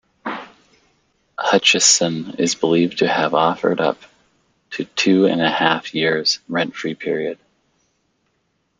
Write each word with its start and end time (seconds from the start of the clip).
Hutchison 1.37 2.33
is 2.39 2.55
believed 2.55 2.97
to 2.97 3.07
have 3.07 3.35
offered 3.35 3.79
up 3.79 4.01
to 4.71 4.85
two-and-a-half 4.85 5.93
years 5.93 6.39
rent-free 6.49 6.95
period. 6.95 7.37